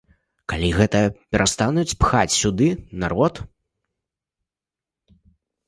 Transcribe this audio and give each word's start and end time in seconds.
Калі 0.53 0.69
гэта 0.77 1.01
перастануць 1.35 1.97
пхаць 2.01 2.37
сюды 2.39 2.71
народ?! 3.05 3.45